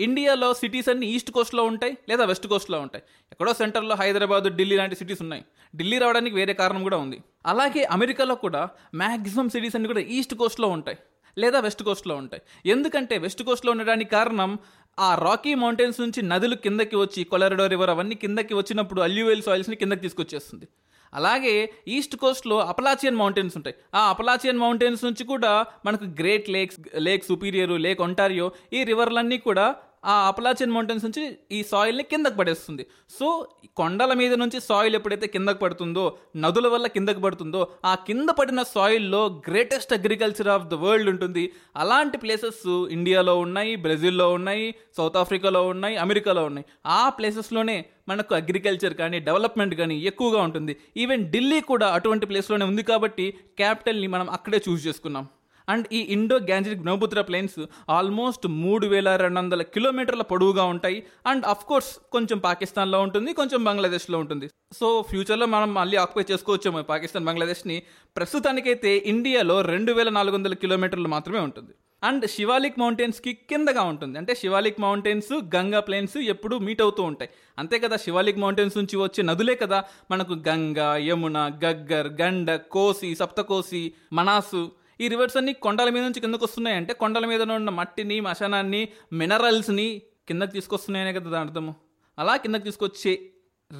ఇండియాలో 0.00 0.54
సిటీస్ 0.54 0.88
అన్ని 0.88 1.06
ఈస్ట్ 1.06 1.30
కోస్ట్లో 1.30 1.64
ఉంటాయి 1.64 1.98
లేదా 2.08 2.24
వెస్ట్ 2.24 2.46
కోస్ట్లో 2.46 2.80
ఉంటాయి. 2.80 3.04
ఎక్కడో 3.32 3.52
సెంటర్లో 3.52 3.94
హైదరాబాద్ 3.94 4.44
ఢిల్లీ 4.44 4.76
లాంటి 4.76 4.96
సిటీస్ 4.96 5.22
ఉన్నాయి. 5.22 5.44
ఢిల్లీ 5.76 5.98
రావడానికి 5.98 6.36
వేరే 6.36 6.52
కారణం 6.52 6.82
కూడా 6.82 6.96
ఉంది. 6.96 7.18
అలాగే 7.46 7.84
అమెరికాలో 7.84 8.34
కూడా 8.34 8.68
మ్యాక్సిమం 8.94 9.48
సిటీస్ 9.48 9.76
అన్ని 9.76 9.88
కూడా 9.88 10.00
ఈస్ట్ 10.00 10.34
కోస్ట్లో 10.34 10.68
ఉంటాయి 10.68 10.98
లేదా 11.38 11.60
వెస్ట్ 11.60 11.82
కోస్ట్లో 11.82 12.16
ఉంటాయి. 12.16 12.42
ఎందుకంటే 12.70 13.18
వెస్ట్ 13.18 13.42
కోస్ట్లో 13.42 13.72
ఉండడానికి 13.72 14.10
కారణం 14.10 14.58
ఆ 14.98 15.14
రాకీ 15.14 15.54
మౌంటైన్స్ 15.54 16.00
నుంచి 16.00 16.22
నదులు 16.22 16.54
కిందకి 16.54 16.96
వచ్చి 16.96 17.24
కొలరడో 17.24 17.66
రివర్ 17.66 17.90
అవన్నీ 17.90 18.14
కిందకి 18.14 18.54
వచ్చినప్పుడు 18.54 19.00
అల్యూవెల్ 19.00 19.42
సాయిల్స్ని 19.42 19.76
కిందకి 19.76 20.00
తీసుకొచ్చేస్తుంది. 20.00 20.68
అలాగే 21.14 21.70
ఈస్ట్ 21.88 22.16
కోస్ట్లో 22.16 22.58
అపలాచియన్ 22.58 23.16
మౌంటైన్స్ 23.16 23.56
ఉంటాయి. 23.56 23.76
ఆ 23.94 24.10
అపలాచియన్ 24.10 24.58
మౌంటైన్స్ 24.58 25.04
నుంచి 25.04 25.24
కూడా 25.24 25.66
మనకు 25.86 26.04
Great 26.04 26.50
Lakes 26.50 26.78
Lake 26.96 27.24
Superior 27.24 27.74
Lake 27.74 28.00
Ontario 28.00 28.52
ఈ 28.72 28.84
రివర్లన్నీ 28.84 29.38
కూడా 29.38 29.74
ఆ 30.04 30.28
అప్లాచిన్ 30.28 30.72
మౌంటైన్స్ 30.72 31.04
నుంచి 31.04 31.38
ఈ 31.52 31.62
సాయిల్ని 31.62 32.02
కిందకు 32.02 32.34
పడేస్తుంది. 32.34 32.86
సో 33.18 33.48
కొండల 33.76 34.12
మీద 34.12 34.34
నుంచి 34.34 34.60
సాయిల్ 34.60 34.94
ఎప్పుడైతే 34.94 35.26
కిందకు 35.26 35.58
పడుతుందో 35.58 36.16
నదుల 36.36 36.68
వల్ల 36.68 36.86
కిందకు 36.86 37.20
పడుతుందో 37.20 37.68
ఆ 37.84 37.94
కింద 37.94 38.28
పడిన 38.28 38.62
సాయిల్లో 38.62 39.26
greatest 39.48 39.92
agriculture 39.92 40.48
of 40.48 40.66
the 40.66 40.74
world 40.74 41.10
ఉంటుంది. 41.10 41.52
అలాంటి 41.76 42.18
ప్లేసెస్ 42.18 42.88
ఇండియాలో 42.90 43.38
ఉన్నాయి 43.38 43.76
బ్రెజిల్లో 43.76 44.32
ఉన్నాయి 44.32 44.74
సౌత్ 44.96 45.16
ఆఫ్రికాలో 45.16 45.68
ఉన్నాయి 45.68 45.96
అమెరికాలో 45.96 46.44
ఉన్నాయి. 46.44 46.66
ఆ 46.86 47.08
ప్లేసెస్లోనే 47.08 47.84
మనకు 48.08 48.34
అగ్రికల్చర్ 48.34 48.94
కానీ 48.94 49.18
డెవలప్మెంట్ 49.18 49.74
కానీ 49.74 49.98
ఎక్కువగా 50.00 50.42
ఉంటుంది. 50.42 50.76
ఈవెన్ 50.96 51.30
ఢిల్లీ 51.30 51.60
కూడా 51.60 51.88
అటువంటి 51.88 52.26
ప్లేస్లోనే 52.26 52.64
ఉంది 52.64 52.82
కాబట్టి 52.82 53.26
క్యాపిటల్ని 53.56 54.06
మనం 54.06 54.30
అక్కడే 54.30 54.62
చూస్ 54.68 54.86
చేసుకున్నాం. 54.86 55.26
అండ్ 55.70 55.86
ఈ 55.92 56.00
Indo 56.16 56.36
Gangetic 56.36 56.82
Brahmaputra 56.82 57.20
plains 57.20 57.66
almost 57.90 58.46
మూడు 58.46 58.86
వేల 58.86 59.16
రెండు 59.16 59.38
వందల 59.38 59.62
కిలోమీటర్ల 59.62 60.22
పొడవుగా 60.22 60.64
ఉంటాయి. 60.64 61.02
అండ్ 61.26 61.46
అఫ్ 61.46 61.64
కోర్స్ 61.64 62.10
కొంచెం 62.12 62.38
పాకిస్తాన్లో 62.38 63.00
ఉంటుంది 63.00 63.32
కొంచెం 63.32 63.64
బంగ్లాదేశ్లో 63.64 64.18
ఉంటుంది. 64.18 64.48
సో 64.72 65.04
ఫ్యూచర్లో 65.10 65.46
మనం 65.46 65.74
మళ్ళీ 65.74 65.96
ఆక్యుపై 65.96 66.32
చేసుకోవచ్చేమో 66.32 66.82
పాకిస్తాన్ 66.82 67.24
బంగ్లాదేశ్ని. 67.24 67.82
ప్రస్తుతానికైతే 68.16 69.02
ఇండియాలో 69.06 69.60
రెండు 69.60 69.92
వేల 69.92 70.08
నాలుగు 70.08 70.36
వందల 70.36 70.54
కిలోమీటర్లు 70.54 71.08
మాత్రమే 71.08 71.38
ఉంటుంది. 71.38 71.70
అండ్ 72.04 72.26
శివాలిక్ 72.26 72.78
మౌంటైన్స్కి 72.78 73.32
కిందగా 73.32 73.82
ఉంటుంది. 73.82 74.18
అంటే 74.18 74.34
శివాలిక్ 74.34 74.80
మౌంటైన్స్ 74.80 75.40
గంగా 75.56 75.80
ప్లేన్స్ 75.80 76.16
ఎప్పుడు 76.16 76.56
మీట్ 76.56 76.82
అవుతూ 76.82 77.02
ఉంటాయి. 77.02 77.30
అంతే 77.58 77.78
కదా 77.78 77.96
శివాలిక్ 77.96 78.38
మౌంటైన్స్ 78.38 78.76
నుంచి 78.76 78.96
వచ్చే 78.96 79.22
నదులే 79.22 79.54
కదా. 79.54 79.84
మనకు 80.10 80.32
గంగా 80.48 80.96
యమున 80.96 81.50
గగ్గర్ 81.64 82.08
గండ 82.22 82.56
కోసి 82.56 83.14
సప్తకోసి 83.14 83.92
మనాసు 84.12 84.70
ఈ 85.00 85.08
రివర్స్ 85.08 85.36
అన్ని 85.36 85.52
కొండల 85.52 85.90
మీద 85.90 86.02
నుంచి 86.02 86.20
కిందకు 86.20 86.44
వస్తున్నాయి 86.44 86.76
అంటే 86.76 86.92
కొండల 86.94 87.26
మీద 87.26 87.42
ఉన్న 87.42 87.70
మట్టిని 87.70 88.20
మశానాన్ని 88.20 88.88
మినరల్స్ని 89.12 90.02
కిందకు 90.28 90.50
తీసుకొస్తున్నాయనే 90.50 91.12
కదా 91.12 91.30
దాని 91.30 91.48
అర్థము. 91.48 91.74
అలా 92.18 92.36
కిందకు 92.36 92.62
తీసుకొచ్చే 92.62 93.30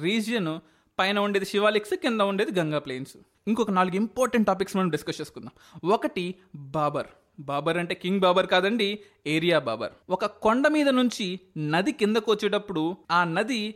రీజియన్ 0.01 0.59
పైన 0.99 1.19
ఉండేది 1.19 1.45
శివాలిక్స్ 1.45 1.93
కింద 1.93 2.21
ఉండేది 2.21 2.59
గంగా 2.59 2.79
ప్లెయిన్స్ 2.79 3.17
ఇంకొక 3.47 3.71
నాలుగు 3.71 3.95
ఇంపార్టెంట్ 3.95 4.47
టాపిక్స్ 4.47 4.75
మనం 4.77 4.89
డిస్కస్ 4.89 5.21
చేసుకుందాం. 5.21 5.51
ఒకటి 5.89 6.35
బాబర్. 6.55 7.07
బాబర్ 7.39 7.77
అంటే 7.77 7.95
కింగ్ 7.95 8.19
బాబర్ 8.19 8.47
కాదండి 8.47 8.99
ఏరియా 9.27 9.59
బాబర్. 9.59 9.91
ఒక 10.09 10.25
కొండ 10.25 10.67
మీద 10.67 10.89
నుంచి 10.89 11.39
నది 11.57 11.91
కిందకు 11.91 12.31
వచ్చేటప్పుడు 12.31 12.95
ఆ 13.11 13.23
నది 13.23 13.75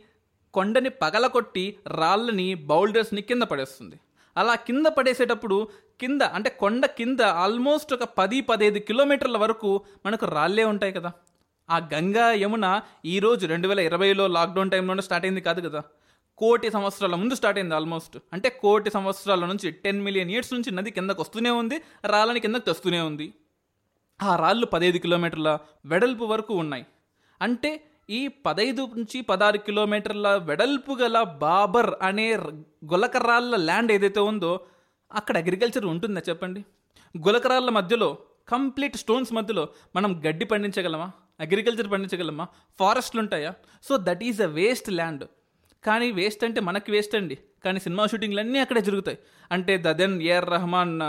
కొండని 0.54 0.88
పగలకొట్టి 0.88 1.76
రాళ్ళని 1.86 2.54
బౌల్డర్స్ని 2.54 3.22
కింద 3.22 3.42
పడేస్తుంది. 3.42 3.96
అలా 4.36 4.54
కింద 4.54 4.86
పడేసేటప్పుడు 4.86 5.68
కింద 6.00 6.22
అంటే 6.22 6.50
కొండ 6.50 6.86
కింద 6.86 7.20
ఆల్మోస్ట్ 7.20 7.94
ఒక 7.94 8.04
పది 8.04 8.40
పదిహేను 8.40 8.78
కిలోమీటర్ల 8.78 9.36
వరకు 9.38 9.80
మనకు 10.06 10.26
రాళ్ళే 10.26 10.64
ఉంటాయి 10.64 10.92
కదా. 10.92 11.12
ఆ 11.70 11.78
గంగా 11.94 12.32
యమున 12.32 12.80
ఈరోజు 13.04 13.46
రెండు 13.46 13.68
వేల 13.68 13.78
ఇరవైలో 13.78 14.26
లాక్డౌన్ 14.26 14.70
టైంలోనే 14.70 15.02
స్టార్ట్ 15.02 15.26
అయింది 15.26 15.40
కాదు 15.40 15.68
కదా. 15.68 15.82
కోటి 16.38 16.70
సంవత్సరాల 16.70 17.14
ముందు 17.14 17.34
స్టార్ట్ 17.34 17.58
అయింది 17.58 17.74
ఆల్మోస్ట్ 17.74 18.18
అంటే 18.32 18.48
కోటి 18.48 18.90
సంవత్సరాల 18.90 19.46
నుంచి 19.46 19.70
టెన్ 19.70 20.02
మిలియన్ 20.02 20.30
ఇయర్స్ 20.30 20.52
నుంచి 20.52 20.70
నది 20.70 20.90
కిందకు 20.90 21.22
వస్తూనే 21.22 21.50
ఉంది 21.50 21.82
రాళ్ళని 22.04 22.40
కిందకు 22.40 22.60
తెస్తూనే 22.60 23.00
ఉంది. 23.00 23.34
ఆ 24.22 24.36
రాళ్ళు 24.36 24.66
పదహైదు 24.66 24.98
కిలోమీటర్ల 24.98 25.58
వెడల్పు 25.86 26.24
వరకు 26.24 26.54
ఉన్నాయి. 26.54 26.86
అంటే 27.42 27.80
ఈ 28.10 28.28
పదైదు 28.28 28.90
నుంచి 28.96 29.20
పదహారు 29.20 29.58
కిలోమీటర్ల 29.58 30.36
వెడల్పు 30.36 30.92
గల 30.92 31.22
బాబర్ 31.22 31.94
అనే 32.02 32.34
గులకరాళ్ళ 32.92 33.56
ల్యాండ్ 33.56 33.92
ఏదైతే 33.92 34.20
ఉందో 34.20 34.60
అక్కడ 35.14 35.36
అగ్రికల్చర్ 35.36 35.86
ఉంటుందా 35.86 36.22
చెప్పండి? 36.28 36.64
గులకరాళ్ళ 37.14 37.70
మధ్యలో 37.70 38.18
కంప్లీట్ 38.48 38.96
స్టోన్స్ 38.96 39.32
మధ్యలో 39.32 39.68
మనం 39.96 40.22
గడ్డి 40.26 40.44
పండించగలమా? 40.44 41.10
అగ్రికల్చర్ 41.40 41.90
పండించగలమా? 41.90 42.46
ఫారెస్ట్లు 42.78 43.20
ఉంటాయా? 43.20 43.54
So 43.82 43.96
that 43.96 44.24
is 44.24 44.42
a 44.42 44.46
waste 44.46 44.90
land 44.90 45.24
కానీ 45.84 46.12
వేస్ట్ 46.12 46.44
అంటే 46.44 46.60
మనకి 46.60 46.90
వేస్ట్ 46.90 47.16
అండి. 47.16 47.38
కానీ 47.64 47.80
సినిమా 47.80 48.06
షూటింగ్లు 48.06 48.40
అన్నీ 48.40 48.58
అక్కడే 48.58 48.80
జరుగుతాయి. 48.80 49.18
అంటే 49.52 49.78
దదెన్ 49.78 50.22
ఏఆర్ 50.22 50.50
రెహమాన్ 50.50 51.00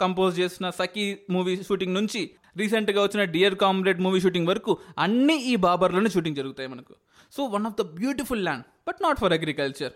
కంపోజ్ 0.00 0.40
చేసిన 0.40 0.70
సఖీ 0.70 1.18
మూవీ 1.30 1.62
షూటింగ్ 1.62 1.94
నుంచి 1.94 2.30
రీసెంట్గా 2.56 3.02
వచ్చిన 3.02 3.24
డియర్ 3.24 3.54
కామ్రేడ్ 3.54 4.00
మూవీ 4.00 4.20
షూటింగ్ 4.20 4.48
వరకు 4.48 4.78
అన్నీ 4.98 5.36
ఈ 5.52 5.56
బాబర్లోనే 5.56 6.10
షూటింగ్ 6.10 6.36
జరుగుతాయి 6.36 6.68
మనకు. 6.68 6.94
So 7.32 7.44
one 7.44 7.66
of 7.66 7.76
the 7.82 7.84
beautiful 8.00 8.44
land 8.44 8.64
but 8.88 9.02
not 9.02 9.20
for 9.20 9.32
agriculture 9.32 9.92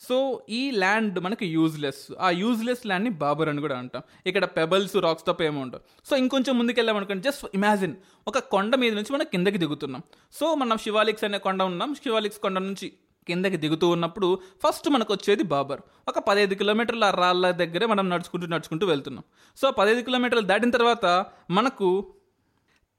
so 0.00 0.16
ఈ 0.50 0.70
ల్యాండ్ 0.70 1.20
మనకి 1.20 1.46
యూజ్లెస్ 1.46 2.12
ఆ 2.20 2.30
యూజ్లెస్ 2.30 2.86
ల్యాండ్ని 2.86 3.10
బాబర్ 3.10 3.48
అని 3.48 3.60
కూడా 3.60 3.78
అంటాం. 3.78 4.02
ఇక్కడ 4.26 4.44
పెబల్స్ 4.44 4.96
రాక్స్ 4.96 5.26
తప్ప 5.26 5.42
ఏమో 5.42 5.60
ఉండవు. 5.60 5.82
సో 6.08 6.16
ఇంకొంచెం 6.16 6.58
ముందుకెళ్ళామనుకోండి 6.58 7.22
జస్ట్ 7.28 7.44
ఇమాజిన్ 7.54 7.94
ఒక 8.28 8.38
కొండ 8.38 8.74
మీద 8.74 8.92
నుంచి 8.92 9.12
మనం 9.12 9.26
కిందకి 9.32 9.58
దిగుతున్నాం. 9.58 10.02
సో 10.32 10.54
మనం 10.54 10.78
శివాలిక్స్ 10.78 11.24
అనే 11.24 11.38
కొండ 11.38 11.62
ఉన్నాం. 11.62 11.94
శివాలిక్స్ 11.94 12.38
కొండ 12.38 12.58
నుంచి 12.58 12.92
కిందకి 13.28 13.56
దిగుతూ 13.56 13.88
ఉన్నప్పుడు 13.88 14.38
ఫస్ట్ 14.66 14.88
మనకు 14.88 15.12
వచ్చేది 15.12 15.42
బాబర్. 15.42 15.80
ఒక 16.08 16.18
పదహైదు 16.18 16.54
కిలోమీటర్ల 16.54 17.04
ఆ 17.04 17.10
రాళ్ళ 17.10 17.50
దగ్గరే 17.50 17.86
మనం 17.86 18.10
నడుచుకుంటూ 18.10 18.46
నడుచుకుంటూ 18.46 18.86
వెళ్తున్నాం. 18.86 19.24
సో 19.56 19.70
పదహైదు 19.70 20.00
కిలోమీటర్లు 20.00 20.46
దాటిన 20.46 20.70
తర్వాత 20.70 21.26
మనకు 21.50 22.14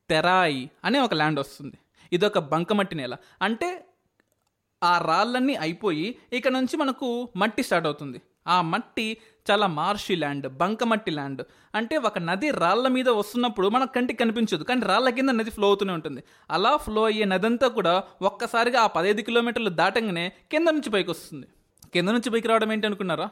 తెరాయి 0.09 0.69
అనే 0.85 0.99
ఒక 0.99 1.13
ల్యాండ్ 1.13 1.39
వస్తుంది. 1.39 1.77
ఇది 2.13 2.25
ఒక 2.25 2.39
బంకమట్టి 2.39 2.95
నేల. 2.95 3.15
అంటే 3.41 3.85
ఆ 4.83 4.97
రాళ్ళన్నీ 4.97 5.55
అయిపోయి 5.55 6.15
ఇక 6.33 6.47
నుంచి 6.47 6.77
మనకు 6.77 7.29
మట్టి 7.35 7.63
స్టార్ట్ 7.63 7.87
అవుతుంది. 7.87 8.21
ఆ 8.47 8.61
మట్టి 8.61 9.17
చాలా 9.51 9.67
మార్షి 9.67 10.15
ల్యాండ్ 10.15 10.57
బంకమట్టి 10.57 11.11
ల్యాండ్. 11.11 11.41
అంటే 11.75 11.97
ఒక 11.97 12.19
నది 12.19 12.51
రాళ్ళ 12.51 12.87
మీద 12.87 13.09
వస్తున్నప్పుడు 13.09 13.67
మన 13.67 13.83
కంటికి 13.85 14.19
కనిపించదు 14.19 14.63
కానీ 14.63 14.81
రాళ్ళ 14.85 15.09
కింద 15.09 15.29
నది 15.29 15.49
ఫ్లో 15.49 15.67
అవుతూనే 15.67 15.93
ఉంటుంది. 15.93 16.23
అలా 16.51 16.77
ఫ్లో 16.77 17.03
అయ్యే 17.03 17.25
నది 17.25 17.45
అంతా 17.45 17.67
కూడా 17.67 18.03
ఒక్కసారిగా 18.21 18.79
ఆ 18.81 18.87
పదహైదు 18.87 19.21
కిలోమీటర్లు 19.21 19.69
దాటంగానే 19.69 20.31
కింద 20.51 20.67
నుంచి 20.67 20.89
పైకి 20.89 21.09
వస్తుంది. 21.09 21.47
కింద 21.93 22.09
నుంచి 22.09 22.29
పైకి 22.29 22.47
రావడం 22.47 22.71
ఏంటి 22.71 22.87
అనుకున్నారా? 22.87 23.29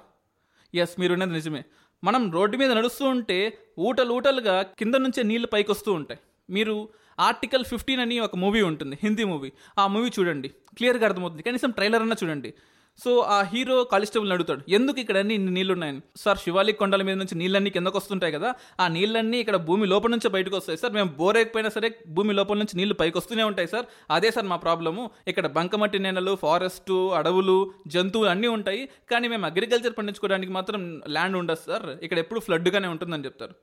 ఎస్ 0.75 0.99
మీరు 0.99 1.13
ఉన్నది 1.13 1.31
నిజమే. 1.31 1.63
మనం 2.03 2.31
రోడ్డు 2.31 2.57
మీద 2.57 2.71
నడుస్తూ 2.71 3.05
ఉంటే 3.05 3.57
ఊటలు 3.79 4.13
ఊటలుగా 4.13 4.61
కింద 4.61 4.95
నుంచే 4.95 5.23
నీళ్ళు 5.23 5.47
పైకి 5.47 5.71
వస్తూ 5.71 5.93
ఉంటాయి. 5.93 6.19
మీరు 6.49 6.89
ఆర్టికల్ 7.19 7.65
ఫిఫ్టీన్ 7.65 8.01
అని 8.01 8.19
ఒక 8.19 8.35
మూవీ 8.35 8.61
ఉంటుంది 8.61 8.97
హిందీ 9.03 9.23
మూవీ. 9.23 9.51
ఆ 9.79 9.87
మూవీ 9.87 10.11
చూడండి. 10.19 10.47
క్లియర్గా 10.49 11.05
అర్థమవుతుంది. 11.05 11.43
కనీసం 11.43 11.71
ట్రైలర్ 11.71 12.01
అన్నా 12.01 12.15
చూడండి. 12.23 12.53
సో 12.99 13.19
ఆ 13.19 13.41
హీరో 13.41 13.83
కాలిస్టేబుల్ని 13.83 14.33
అడుగుతాడు 14.33 14.61
ఎందుకు 14.69 14.99
ఇక్కడ 14.99 15.17
అన్ని 15.17 15.35
ఇన్ని 15.35 16.01
సార్ 16.17 16.37
శివాలిక్ 16.37 16.79
కొండల 16.79 17.01
మీద 17.01 17.17
నుంచి 17.17 17.35
నీళ్ళన్నీ 17.35 17.69
కిందకు 17.69 17.97
వస్తుంటాయి 17.97 18.33
కదా 18.33 18.53
ఆ 18.79 18.87
నీళ్ళన్నీ 18.87 19.37
ఇక్కడ 19.39 19.55
భూమి 19.55 19.85
లోపల 19.87 20.11
నుంచి 20.11 20.29
బయటకు 20.29 20.55
వస్తాయి 20.55 20.77
సార్. 20.77 20.93
మేము 20.93 21.09
బోరేకపోయినా 21.17 21.69
సరే 21.69 21.89
భూమి 22.07 22.33
లోపల 22.33 22.57
నుంచి 22.57 22.77
నీళ్ళు 22.77 22.93
పైకి 22.93 23.17
వస్తూనే 23.17 23.43
ఉంటాయి 23.43 23.67
సార్. 23.67 23.85
అదే 24.11 24.31
సార్ 24.31 24.45
మా 24.45 24.55
ప్రాబ్లము. 24.55 25.11
ఇక్కడ 25.27 25.47
బంకమట్టి 25.47 25.99
నేలలు 25.99 26.35
ఫారెస్ట్ 26.35 26.91
అడవులు 26.91 27.71
జంతువులు 27.87 28.29
అన్నీ 28.29 28.47
ఉంటాయి. 28.47 28.89
కానీ 29.11 29.27
మేము 29.27 29.45
అగ్రికల్చర్ 29.45 29.97
పండించుకోవడానికి 29.97 30.51
మాత్రం 30.51 31.01
ల్యాండ్ 31.09 31.37
ఉండదు 31.37 31.63
సార్. 31.67 31.89
ఇక్కడ 32.03 32.19
ఎప్పుడు 32.19 32.39
ఫ్లడ్గానే 32.39 32.87
ఉంటుందని 32.87 33.25
చెప్తారు. 33.25 33.55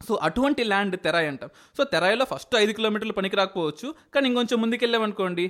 సో 0.00 0.14
అటువంటి 0.26 0.62
ల్యాండ్ 0.70 0.94
తెరాయి 1.04 1.28
అంటాం. 1.28 1.50
సో 1.76 1.82
తెరాయిలో 1.92 2.24
ఫస్ట్ 2.32 2.54
ఐదు 2.62 2.72
కిలోమీటర్లు 2.78 3.14
పనికి 3.18 3.36
రాకపోవచ్చు 3.36 3.88
కానీ 4.14 4.26
ఇంకొంచెం 4.30 4.58
ముందుకెళ్ళామనుకోండి 4.62 5.44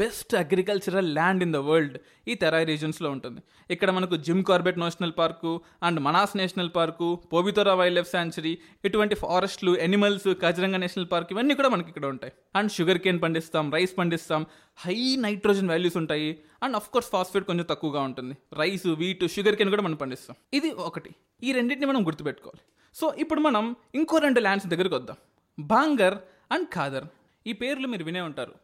best 0.00 0.34
agricultural 0.34 1.08
land 1.18 1.42
in 1.46 1.52
the 1.56 1.60
world 1.68 1.96
ఈ 2.30 2.34
తెరాయి 2.42 2.66
రీజన్స్లో 2.70 3.10
ఉంటుంది. 3.16 3.40
ఇక్కడ 3.74 3.90
మనకు 3.96 4.16
Jim 4.26 4.42
Corbett 4.50 4.80
national 4.84 5.14
park 5.18 5.52
and 5.82 6.00
Manas 6.06 6.34
national 6.40 6.72
park 6.76 7.08
Pobitora 7.32 7.74
wildlife 7.98 8.10
sanctuary 8.14 8.58
ఇటువంటి 8.84 9.14
ఫారెస్ట్లు 9.14 9.74
ఎనిమల్స్ 9.86 10.28
కాజిరంగా 10.42 10.80
నేషనల్ 10.84 11.08
పార్క్ 11.12 11.32
ఇవన్నీ 11.36 11.54
కూడా 11.60 11.68
మనకి 11.68 11.88
ఇక్కడ 11.88 12.06
ఉంటాయి. 12.14 12.34
అండ్ 12.56 12.72
షుగర్ 12.78 12.98
కేన్ 13.06 13.22
పండిస్తాం 13.26 13.72
రైస్ 13.76 13.94
పండిస్తాం 14.00 14.46
హై 14.86 14.98
నైట్రోజన్ 15.26 15.68
వాల్యూస్ 15.68 15.96
ఉంటాయి. 15.96 16.30
అండ్ 16.64 16.76
అఫ్ 16.80 16.90
కోర్స్ 16.96 17.12
ఫాస్ఫేట్ 17.14 17.46
కొంచెం 17.52 17.66
తక్కువగా 17.70 18.00
ఉంటుంది. 18.10 18.36
రైస్ 18.62 18.86
వీట్ 19.02 19.24
షుగర్ 19.36 19.56
కేన్ 19.60 19.70
కూడా 19.76 19.82
మనం 19.82 19.98
పండిస్తాం. 20.04 20.36
ఇది 20.54 20.70
ఒకటి. 20.90 21.12
ఈ 21.42 21.52
రెండింటిని 21.52 21.88
మనం 21.92 22.06
గుర్తుపెట్టుకోవాలి. 22.06 22.62
సో 22.94 23.14
ఇప్పుడు 23.18 23.40
మనం 23.40 23.76
ఇంకో 23.94 24.18
రెండు 24.18 24.40
ల్యాండ్స్ 24.40 24.68
దగ్గరికి 24.68 24.94
వద్దాం. 24.94 25.16
బాంగర్ 25.58 26.18
అండ్ 26.52 26.68
ఖాదర్. 26.68 27.04
ఈ 27.46 27.52
పేర్లు 27.52 27.88
మీరు 27.88 28.04
వినే 28.04 28.20
ఉంటారు. 28.20 28.54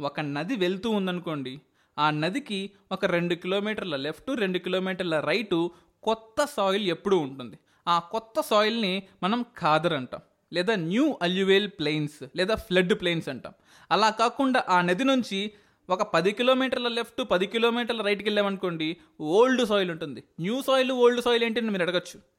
ఒక 0.00 0.20
నది 0.20 0.56
వెళ్తూ 0.56 0.90
ఉందనుకోండి 0.90 1.60
ఆ 1.98 2.10
నదికి 2.10 2.70
ఒక 2.92 3.04
రెండు 3.04 3.34
కిలోమీటర్ల 3.34 3.96
లెఫ్ట్ 3.96 4.40
రెండు 4.40 4.58
కిలోమీటర్ల 4.58 5.20
రైటు 5.20 5.70
కొత్త 6.02 6.44
సాయిల్ 6.44 6.88
ఎప్పుడూ 6.88 7.18
ఉంటుంది. 7.18 7.58
ఆ 7.88 7.98
కొత్త 7.98 8.40
సాయిల్ని 8.40 9.02
మనం 9.22 9.42
ఖాదర్ 9.42 9.92
అంటాం. 9.92 10.20
లేదా 10.52 10.74
న్యూ 10.74 11.18
అల్యువేల్ 11.22 11.68
ప్లెయిన్స్ 11.68 12.28
లేదా 12.36 12.54
ఫ్లడ్ 12.54 13.00
ప్లెయిన్స్ 13.00 13.28
అంటాం. 13.28 13.52
అలా 13.90 14.10
కాకుండా 14.10 14.64
ఆ 14.68 14.80
నది 14.80 15.04
నుంచి 15.04 15.52
ఒక 15.90 16.02
పది 16.02 16.32
కిలోమీటర్ల 16.32 16.88
లెఫ్ట్ 16.88 17.30
పది 17.30 17.46
కిలోమీటర్ల 17.46 18.02
రైట్కి 18.02 18.28
వెళ్ళామనుకోండి 18.28 18.96
ఓల్డ్ 19.20 19.68
సాయిల్ 19.68 19.90
ఉంటుంది. 19.90 20.22
న్యూ 20.40 20.62
సాయిల్ 20.62 20.92
ఓల్డ్ 20.92 21.22
సాయిల్ 21.22 21.44
ఏంటని 21.44 21.70
మీరు 21.70 21.82
అడగచ్చు. 21.82 22.35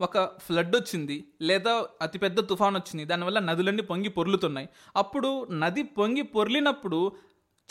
ఒక 0.00 0.24
ఫ్లడ్ 0.24 0.76
వచ్చింది 0.76 1.24
లేదా 1.40 1.86
అతిపెద్ద 2.02 2.40
తుఫాన్ 2.40 2.76
వచ్చింది 2.76 3.04
దానివల్ల 3.04 3.38
నదులన్నీ 3.38 3.82
పొంగి 3.82 4.08
పొర్లుతున్నాయి. 4.08 4.68
అప్పుడు 4.96 5.46
నది 5.50 5.82
పొంగి 5.82 6.22
పొర్లినప్పుడు 6.22 7.12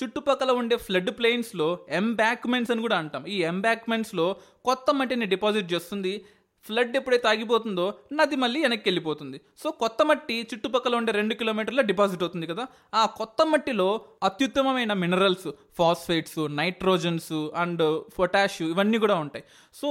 చుట్టుపక్కల 0.04 0.52
ఉండే 0.52 0.76
ఫ్లడ్ 0.76 1.10
ప్లెయిన్స్లో 1.10 1.80
ఎంబాక్మెంట్స్ 1.90 2.72
అని 2.72 2.82
కూడా 2.82 2.98
అంటాం. 2.98 3.26
ఈ 3.26 3.38
ఎంబాక్మెంట్స్లో 3.42 4.36
కొత్త 4.66 4.94
మట్టిని 4.94 5.26
డిపాజిట్ 5.26 5.74
చేస్తుంది. 5.74 6.26
ఫ్లడ్ 6.66 6.96
ఎప్పుడైతే 6.96 7.28
ఆగిపోతుందో 7.28 7.94
నది 8.14 8.36
మళ్ళీ 8.36 8.62
వెనక్కి 8.62 8.90
వెళ్ళిపోతుంది. 8.90 9.42
సో 9.64 9.72
కొత్త 9.72 10.04
మట్టి 10.04 10.48
చుట్టుపక్కల 10.54 10.96
ఉండే 10.96 11.12
రెండు 11.12 11.34
కిలోమీటర్ల 11.34 11.82
డిపాజిట్ 11.82 12.24
అవుతుంది 12.24 12.48
కదా. 12.48 12.68
ఆ 12.94 13.06
కొత్త 13.06 13.46
మట్టిలో 13.46 14.02
అత్యుత్తమమైన 14.24 14.94
minerals 14.94 15.52
phosphates 15.78 16.56
nitrogens 16.56 17.50
and 17.56 18.04
potash 18.20 18.62
ఇవన్నీ 18.62 18.98
కూడా 18.98 19.16
ఉంటాయి. 19.16 19.44
సో 19.74 19.90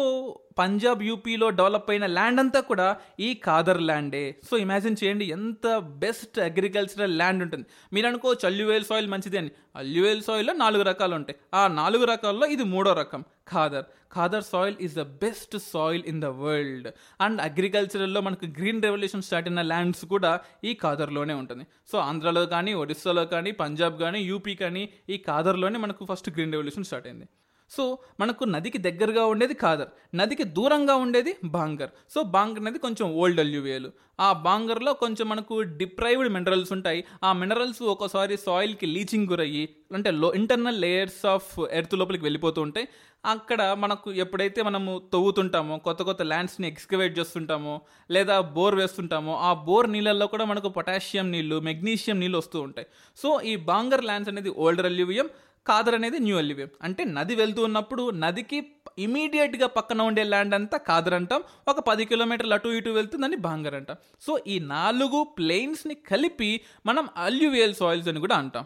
పంజాబ్ 0.58 1.02
యూపీలో 1.02 1.50
డెవలప్ 1.50 1.90
అయిన 1.90 2.06
ల్యాండ్ 2.06 2.40
అంతా 2.40 2.60
కూడా 2.60 2.96
ఈ 3.20 3.34
కాదర్ 3.34 3.82
ల్యాండే. 3.82 4.36
సో 4.50 4.56
ఇమాజిన్ 4.56 4.96
చేయండి 5.04 5.24
ఎంత 5.24 5.78
బెస్ట్ 5.78 6.38
అగ్రికల్చరల్ 6.38 7.16
ల్యాండ్ 7.16 7.42
ఉంటుంది. 7.42 7.66
మీరు 7.92 8.06
అనుకోవచ్చు 8.06 8.46
అల్యువేల్ 8.46 8.84
సాయిల్ 8.84 9.06
మంచిది 9.06 9.38
అని. 9.38 9.50
అల్యువేల్ 9.76 10.22
సాయిల్లో 10.22 10.52
నాలుగు 10.52 10.82
రకాలు 10.82 11.14
ఉంటాయి. 11.14 11.38
ఆ 11.54 11.68
నాలుగు 11.68 12.04
రకాల్లో 12.04 12.46
ఇది 12.46 12.62
మూడో 12.62 12.92
రకం 12.92 13.24
Khadar. 13.52 13.84
Khadar 14.16 14.46
soil 14.50 14.76
is 14.86 14.94
the 15.00 15.04
best 15.24 15.56
soil 15.72 16.04
in 16.12 16.20
the 16.26 16.30
world 16.42 16.88
and 17.26 17.40
అగ్రికల్చరల్లో 17.48 18.20
మనకు 18.28 18.46
గ్రీన్ 18.58 18.82
రెవల్యూషన్ 18.86 19.24
స్టార్ట్ 19.28 19.48
అయిన 19.50 19.62
ల్యాండ్స్ 19.72 20.04
కూడా 20.14 20.32
ఈ 20.68 20.72
ఖాదర్లోనే 20.84 21.36
ఉంటుంది. 21.42 21.66
సో 21.90 21.98
ఆంధ్రాలో 22.10 22.44
కానీ 22.54 22.74
ఒడిస్సాలో 22.84 23.26
కానీ 23.34 23.52
పంజాబ్ 23.64 23.98
కానీ 24.04 24.20
యూపీ 24.30 24.54
కానీ 24.64 24.84
ఈ 25.14 25.18
ఖాదర్లోనే 25.28 25.80
మనకు 25.84 26.04
ఫస్ట్ 26.12 26.30
గ్రీన్ 26.36 26.54
రెవల్యూషన్ 26.56 26.88
స్టార్ట్ 26.90 27.08
అయింది. 27.10 27.28
సో 27.70 27.98
మనకు 28.20 28.44
నదికి 28.44 28.78
దగ్గరగా 28.78 29.24
ఉండేది 29.26 29.54
కాదర్ 29.54 29.88
నదికి 30.14 30.44
దూరంగా 30.44 30.94
ఉండేది 30.96 31.36
బాంగర్. 31.44 31.90
సో 32.10 32.22
బాంగర్ 32.22 32.60
అనేది 32.60 32.78
కొంచెం 32.78 33.14
ఓల్డ్ 33.14 33.40
అల్యూవేలు. 33.40 33.90
ఆ 34.20 34.32
బాంగర్లో 34.32 34.92
కొంచెం 34.92 35.28
మనకు 35.28 35.60
డిప్రైవ్డ్ 35.60 36.32
మినరల్స్ 36.32 36.72
ఉంటాయి. 36.72 37.04
ఆ 37.24 37.32
మినరల్స్ 37.32 37.82
ఒకసారి 37.82 38.36
సాయిల్కి 38.36 38.86
లీచింగ్ 38.86 39.28
గురయ్యి 39.28 39.68
అంటే 39.94 40.10
లో 40.10 40.34
ఇంటర్నల్ 40.34 40.80
లేయర్స్ 40.80 41.26
ఆఫ్ 41.26 41.60
ఎర్త్ 41.72 41.94
లోపలికి 41.94 42.24
వెళ్ళిపోతూ 42.24 42.62
ఉంటాయి. 42.62 42.88
అక్కడ 43.24 43.62
మనకు 43.78 44.12
ఎప్పుడైతే 44.12 44.62
మనము 44.62 45.02
తవ్వుతుంటామో 45.12 45.78
కొత్త 45.78 46.02
కొత్త 46.02 46.22
ల్యాండ్స్ని 46.22 46.68
ఎక్స్కవేట్ 46.68 47.18
చేస్తుంటామో 47.18 47.80
లేదా 48.10 48.40
బోర్ 48.40 48.74
వేస్తుంటామో 48.74 49.36
ఆ 49.36 49.52
బోర్ 49.52 49.92
నీళ్ళల్లో 49.92 50.26
కూడా 50.26 50.44
మనకు 50.44 50.68
పొటాషియం 50.68 51.30
నీళ్ళు 51.30 51.60
మెగ్నీషియం 51.60 52.20
నీళ్ళు 52.20 52.38
వస్తూ 52.38 52.60
ఉంటాయి. 52.60 52.86
సో 53.16 53.40
ఈ 53.40 53.56
బాంగర్ 53.56 54.04
ల్యాండ్స్ 54.04 54.30
అనేది 54.30 54.50
ఓల్డర్ 54.50 54.86
అల్యూవియం. 54.86 55.28
కాదర్ 55.68 55.96
అనేది 55.98 56.18
న్యూ 56.26 56.36
అల్యూవియం 56.38 56.70
అంటే 56.82 57.02
నది 57.16 57.34
వెళ్తూ 57.34 57.60
ఉన్నప్పుడు 57.68 58.04
నదికి 58.22 58.58
ఇమీడియట్గా 58.98 59.66
పక్కన 59.76 60.02
ఉండే 60.02 60.22
ల్యాండ్ 60.32 60.54
అంతా 60.54 60.76
కాదర్ 60.88 61.14
అంటాం. 61.14 61.42
ఒక 61.68 61.80
పది 61.80 62.04
కిలోమీటర్లు 62.04 62.54
అటు 62.54 62.68
ఇటు 62.78 62.90
వెళ్తుందని 62.90 63.36
బాంగర్ 63.46 63.74
అంటాం. 63.74 63.96
సో 64.20 64.32
ఈ 64.46 64.58
నాలుగు 64.74 65.20
ప్లెయిన్స్ని 65.38 65.96
కలిపి 66.10 66.50
మనం 66.86 67.08
అల్యూవియల్ 67.16 67.74
సాయిల్స్ 67.74 68.08
అని 68.12 68.20
కూడా 68.20 68.36
అంటాం. 68.36 68.64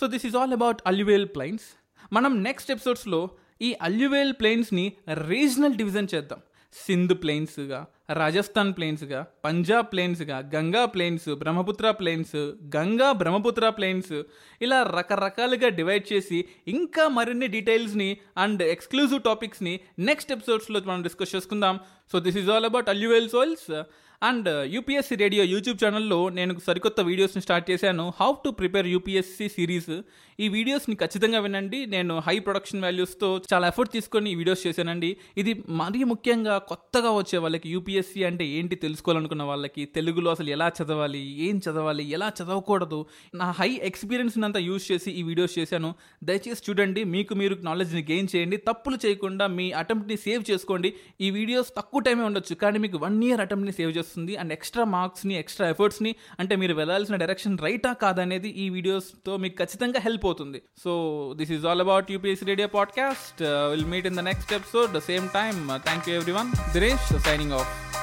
So 0.00 0.06
this 0.06 0.26
is 0.26 0.36
all 0.36 0.52
about 0.52 0.82
alluvial 0.86 1.26
plains 1.36 1.66
మనం 2.12 2.32
నెక్స్ట్ 2.42 2.70
ఎపిసోడ్స్లో 2.70 3.20
ఈ 3.62 3.70
అల్యూవేల్ 3.82 4.32
ప్లెయిన్స్ని 4.40 4.86
రీజనల్ 5.28 5.76
డివిజన్ 5.80 6.08
చేద్దాం. 6.14 6.40
సింధ్ 6.72 7.14
ప్లెయిన్స్గా 7.14 7.86
రాజస్థాన్ 8.12 8.74
ప్లెయిన్స్గా 8.74 9.26
Punjab 9.44 9.86
ప్లెయిన్స్గా 9.92 10.50
Ganga 10.54 10.84
plains 10.84 11.34
Brahmaputra 11.34 11.90
plains 11.90 12.36
Ganga 12.76 13.12
Brahmaputra 13.12 13.68
plains 13.68 14.22
ఇలా 14.62 14.82
రకరకాలుగా 14.82 15.68
డివైడ్ 15.68 16.12
చేసి 16.12 16.44
ఇంకా 16.68 17.08
మరిన్ని 17.08 17.46
డీటెయిల్స్ని 17.46 18.16
అండ్ 18.36 18.62
ఎక్స్క్లూజివ్ 18.62 19.22
టాపిక్స్ని 19.22 19.80
నెక్స్ట్ 19.98 20.32
ఎపిసోడ్స్లో 20.32 20.80
మనం 20.80 21.02
డిస్కస్ 21.02 21.34
చేసుకుందాం. 21.34 21.80
So 22.12 22.20
this 22.20 22.36
is 22.36 22.50
all 22.50 22.64
about 22.64 22.88
alluvial 22.88 23.28
soils 23.28 23.82
and 24.28 24.48
UPSC 24.72 25.14
radio 25.22 25.44
YouTube 25.52 25.78
ఛానల్లో 25.82 26.18
నేను 26.36 26.52
సరికొత్త 26.66 27.00
వీడియోస్ని 27.08 27.40
స్టార్ట్ 27.44 27.64
చేశాను. 27.70 28.04
How 28.18 28.28
to 28.44 28.50
prepare 28.60 28.88
UPSC 28.92 29.46
series 29.54 29.94
ఈ 30.38 30.46
వీడియోస్ని 30.54 30.94
ఖచ్చితంగా 31.00 31.38
వినండి. 31.46 31.78
నేను 31.94 32.14
హై 32.26 32.34
ప్రొడక్షన్ 32.46 32.82
వాల్యూస్తో 32.84 33.28
చాలా 33.50 33.66
ఎఫర్ట్ 33.72 33.92
తీసుకొని 33.96 34.28
ఈ 34.32 34.36
వీడియోస్ 34.40 34.62
చేశానండి. 34.66 35.10
ఇది 35.40 35.52
మరీ 35.80 36.00
ముఖ్యంగా 36.12 36.54
కొత్తగా 36.70 37.10
వచ్చే 37.18 37.38
వాళ్ళకి 37.44 37.68
యూపీఎస్సీ 37.74 38.22
అంటే 38.28 38.44
ఏంటి 38.58 38.76
తెలుసుకోవాలనుకున్న 38.84 39.46
వాళ్ళకి 39.50 39.82
తెలుగులో 39.96 40.30
అసలు 40.36 40.50
ఎలా 40.56 40.68
చదవాలి 40.78 41.22
ఏం 41.46 41.58
చదవాలి 41.66 42.06
ఎలా 42.18 42.28
చదవకూడదు 42.38 43.00
నా 43.42 43.48
హై 43.60 43.70
ఎక్స్పీరియన్స్ 43.90 44.38
అంతా 44.50 44.62
యూజ్ 44.68 44.86
చేసి 44.92 45.10
ఈ 45.20 45.24
వీడియోస్ 45.30 45.56
చేశాను. 45.58 45.90
దయచేసి 46.30 46.64
చూడండి 46.68 47.04
మీకు 47.16 47.32
మీరు 47.42 47.56
నాలెడ్జ్ని 47.70 48.04
గెయిన్ 48.12 48.30
చేయండి. 48.34 48.58
తప్పులు 48.70 48.98
చేయకుండా 49.06 49.46
మీ 49.58 49.68
అటెంప్ట్ని 49.82 50.18
సేవ్ 50.26 50.44
చేసుకోండి. 50.52 50.92
ఈ 51.26 51.30
వీడియోస్ 51.40 51.70
తక్కువ 51.80 52.00
టైమే 52.08 52.26
ఉండొచ్చు 52.30 52.56
కానీ 52.64 52.80
మీకు 52.86 53.00
వన్ 53.06 53.20
ఇయర్ 53.28 53.44
అటెంప్ట్ని 53.46 53.76
సేవ్ 53.80 53.94
చేస్తుంది 54.12 54.36
అండ్ 54.36 54.52
ఎక్స్ట్రా 54.52 54.84
మార్క్స్ని 54.84 55.34
ఎక్స్ట్రా 55.34 55.68
ఎఫర్ట్స్ని 55.68 56.14
అంటే 56.40 56.56
మీరు 56.56 56.74
వెళ్ళాల్సిన 56.74 57.16
డైరెక్షన్ 57.16 57.58
రైటా 57.58 57.92
కాదనేది 57.92 58.48
ఈ 58.48 58.68
వీడియోస్తో 58.70 59.36
మీకు 59.36 59.64
ఖచ్చితంగా 59.64 60.00
హెల్ప్ 60.00 60.26
అవుతుంది. 60.26 60.62
So 60.84 60.92
this 61.36 61.52
is 61.52 61.66
all 61.66 61.80
about 61.80 62.10
UPSC 62.10 62.46
radio 62.46 62.68
podcast 62.68 63.42
will 63.42 63.84
meet 63.84 64.06
in 64.06 64.16
the 64.16 64.20
next 64.20 64.52
episode 64.52 64.92
the 64.92 64.98
same 64.98 65.28
time 65.28 65.82
thank 65.82 66.08
you 66.08 66.14
everyone 66.32 66.52
Dinesh 66.72 67.20
signing 67.22 67.52
off 67.52 68.01